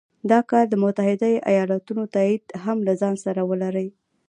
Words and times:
دا 0.31 0.39
کار 0.49 0.65
د 0.69 0.75
متحدو 0.83 1.41
ایالتونو 1.51 2.03
تایید 2.15 2.43
هم 2.63 2.77
له 2.87 2.93
ځانه 3.01 3.19
سره 3.25 3.41
ولري. 3.49 3.87